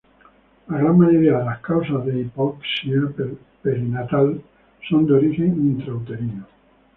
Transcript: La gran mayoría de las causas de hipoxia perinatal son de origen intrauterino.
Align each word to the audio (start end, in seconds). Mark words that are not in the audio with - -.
La 0.69 0.79
gran 0.79 0.97
mayoría 0.97 1.37
de 1.37 1.45
las 1.45 1.59
causas 1.59 2.03
de 2.07 2.21
hipoxia 2.21 3.01
perinatal 3.61 4.41
son 4.89 5.05
de 5.05 5.13
origen 5.13 5.55
intrauterino. 5.77 6.43